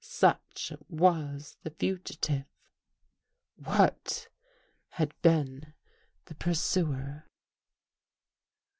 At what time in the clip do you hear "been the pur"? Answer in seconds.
5.21-6.55